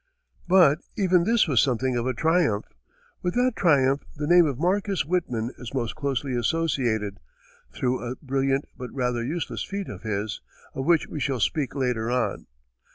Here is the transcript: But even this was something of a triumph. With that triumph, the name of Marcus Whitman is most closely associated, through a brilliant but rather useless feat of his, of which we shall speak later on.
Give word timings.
But 0.47 0.79
even 0.97 1.25
this 1.25 1.47
was 1.47 1.61
something 1.61 1.95
of 1.95 2.07
a 2.07 2.13
triumph. 2.15 2.65
With 3.21 3.35
that 3.35 3.55
triumph, 3.55 4.01
the 4.15 4.25
name 4.25 4.47
of 4.47 4.57
Marcus 4.57 5.05
Whitman 5.05 5.51
is 5.59 5.75
most 5.75 5.93
closely 5.95 6.33
associated, 6.35 7.19
through 7.71 7.99
a 8.03 8.15
brilliant 8.15 8.65
but 8.75 8.91
rather 8.91 9.23
useless 9.23 9.63
feat 9.63 9.89
of 9.89 10.01
his, 10.01 10.41
of 10.73 10.85
which 10.87 11.05
we 11.05 11.19
shall 11.19 11.39
speak 11.39 11.75
later 11.75 12.09
on. 12.09 12.47